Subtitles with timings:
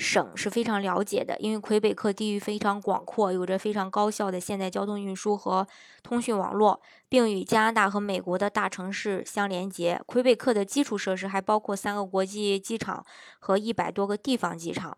[0.00, 5.66] 省是非常了解的，因为魁北克地域非常广阔，有着非常高效的现代交通运输和
[6.02, 10.00] 通讯网络，并与加拿大和美国的大城市相连接。
[10.06, 13.04] 魁北克的基础设施还包括三个国际机场
[13.38, 14.96] 和一百多个地方机场。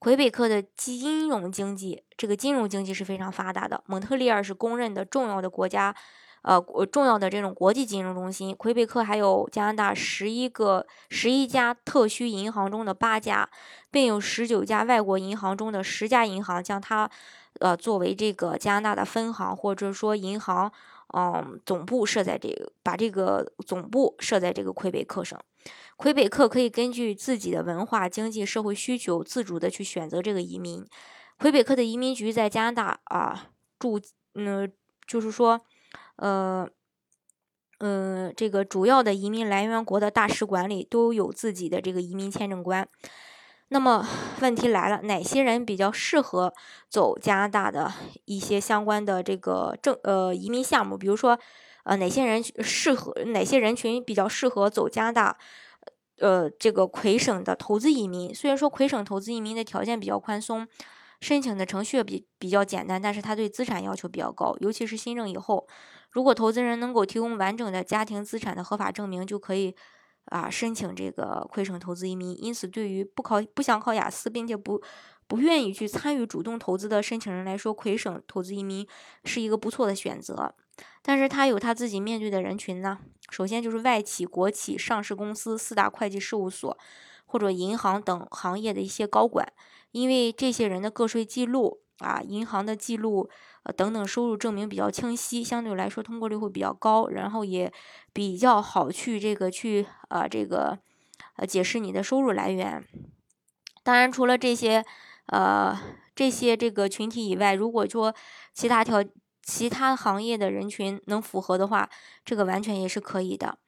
[0.00, 3.84] 魁北克的金融经济，这个金融经济是非常发达的。
[3.86, 5.94] 蒙特利尔是公认的重要的国家。
[6.42, 6.58] 呃，
[6.90, 13.48] 重要的这种国际金融中心，魁北克还有加拿大十一个、十一家特需银行中的八家，
[13.90, 17.10] 并有十九家外国银行中的十家银行将它，
[17.58, 20.72] 呃，作为这个加拿大的分行或者说银行，
[21.14, 25.38] 嗯，总部设在这个，把这个总部设在这个魁北克省。
[25.96, 30.86] 魁北克可以根据自己的文化、经济、社会需求，自主的去选择这个移民。
[31.38, 34.00] 魁北克的移民局在加拿大啊驻，
[34.34, 34.72] 嗯，
[35.06, 35.60] 就是说。
[36.20, 36.68] 呃，
[37.78, 42.86] 嗯，这个主要的移民来源国的大使馆里都有自己的这个移民签证官。
[43.68, 44.06] 那么
[44.40, 46.52] 问题来了，哪些人比较适合
[46.90, 47.90] 走加拿大的
[48.26, 50.98] 一些相关的这个政呃移民项目？
[50.98, 51.38] 比如说，
[51.84, 55.38] 呃，哪些人适合哪些人群比较适合走加拿大？
[56.18, 58.34] 呃，这个魁省的投资移民。
[58.34, 60.68] 虽然说魁省投资移民的条件比较宽松。
[61.20, 65.66] 申请的程序比比较简单，但是他对资产要求比较高，尤其是新政以后，
[66.10, 69.74] 如果投资人能够提供完整的家庭资产的合法证明，就可以
[70.26, 72.34] 啊申请这个魁省投资移民。
[72.42, 74.82] 因此，对于不考不想考雅思，并且不
[75.26, 78.86] 不愿意去参与主动投资的申请人来说，魁省投资移民
[79.24, 80.54] 是一个不错的选择。
[81.02, 82.98] 但是，他有他自己面对的人群呢。
[83.30, 86.76] 首先就是外企、国企、上市公司、四大会计事务所
[87.30, 89.52] 或者银行等行业的一些高管。
[89.92, 93.28] 因为这些人的个税记录啊、银行的记录
[93.64, 97.72] 呃等等收入证明比较清晰，相对来说通过率会比较高，然后也
[98.12, 100.78] 比较好去这个去呃这个
[101.36, 102.84] 呃解释你的收入来源。
[103.82, 104.84] 当然，除了这些
[105.26, 105.78] 呃
[106.14, 108.14] 这些这个群体以外，如果说
[108.54, 109.04] 其他条
[109.42, 111.90] 其他行业的人群能符合的话，
[112.24, 113.58] 这个完全也是可以的。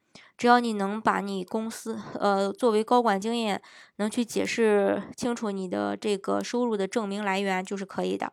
[0.42, 3.62] 只要你能把你公司，呃，作为高管经验，
[3.98, 8.32] 能去解释清楚你的这个收入的证明来源，就是可以的。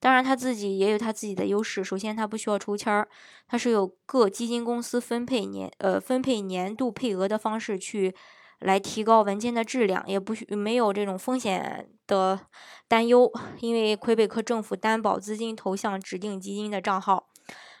[0.00, 1.84] 当然，他自己也有他自己的优势。
[1.84, 3.08] 首先，他不需要抽签儿，
[3.46, 8.12] 他是有各基金公司分配年，呃，分配年度配额的方式去
[8.58, 12.40] 来提高文件的质量，也不需没有这种风险的
[12.88, 17.28] 担忧，因为魁北克政府担保资金投向指定基金的账号。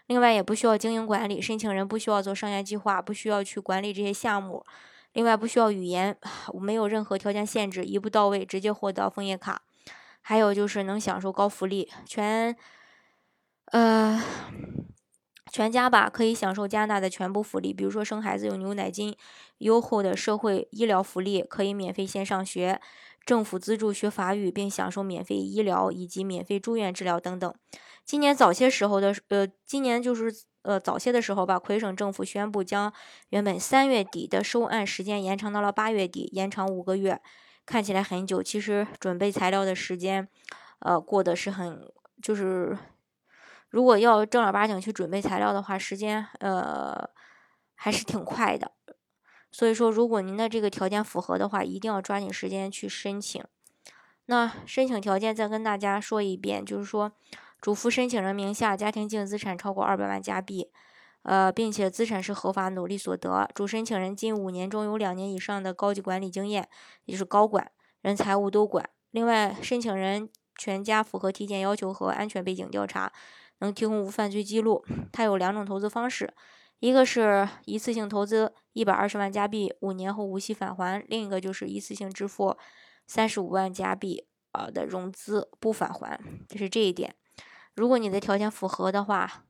[0.06, 4.64] 另外也不需要经营管理，申请人不需要做商业计划，不需要去管理这些项目。
[5.12, 6.16] 另外不需要语言，
[6.60, 9.62] 没有任何条件限制，一步到位，直接获得枫叶卡。
[10.20, 12.56] 还有就是能享受高福利，全，
[13.66, 14.22] 呃，
[15.50, 19.16] 全家吧可以享受加拿的全部福利，比如说生孩子有牛奶金，
[19.58, 22.80] 优厚的社会医疗福利，可以免费先上学，
[23.24, 27.54] 政府资助学法语，并享受免费医疗以及免费住院治疗等等。
[28.06, 32.92] 今年早些时候的，呃，今年就是呃早些的时候吧，魁省政府宣布将
[33.30, 37.20] 原本三月底的收案时间延长到了八月底，延长五个月，
[37.66, 40.28] 看起来很久，其实准备材料的时间，
[40.78, 41.82] 呃，过得是很，
[42.22, 42.78] 就是
[43.68, 47.10] 如果要正儿八经去准备材料的话，时间呃
[47.74, 48.70] 还是挺快的。
[49.50, 53.42] 所以说，如果您的这个条件符合的话，一定要抓紧时间去申请。
[54.26, 57.10] 那申请条件再跟大家说一遍，就是说。
[57.66, 60.70] 主夫申请人名下家庭净资产超过二百万加币，
[61.24, 63.50] 呃，并且资产是合法努力所得。
[63.56, 66.68] 主申请人近五年中有两年以上的高级管理经验，
[67.06, 67.68] 也就是高管，
[68.02, 68.88] 人财务都管。
[69.10, 73.12] 另外，申请人全家符合体检要求和安全背景调查，
[73.58, 74.84] 能提供无犯罪记录。
[75.12, 76.32] 他有两种投资方式，
[76.78, 82.56] 一个是一次性投资一百二十万加币，五年后无息返还；另一个就是一次性支付
[83.08, 86.16] 三十五万加币呃的融资不返还。
[86.48, 87.12] 这是这一点。
[87.76, 89.44] 如果你的条件符合的话，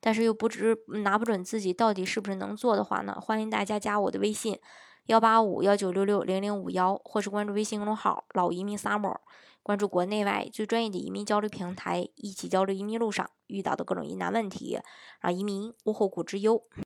[0.00, 3.16] 但是又不知拿不准自己到底是不是能做的话呢？
[3.20, 4.58] 欢迎大家加我的微信
[5.06, 9.16] 幺八五幺九六六零零五幺，或是关注微信公众号“老移民 summer”，
[9.62, 14.80] 关注国内外最专业的移民交流平台，一起交流移民路上遇到的各种疑难问题，
[15.20, 16.62] 让移民无后顾之忧。